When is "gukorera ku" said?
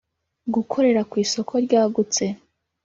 0.53-1.15